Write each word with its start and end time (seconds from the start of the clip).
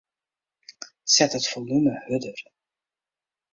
Set 1.05 1.35
it 1.35 1.43
folume 1.45 1.93
hurder. 2.07 2.33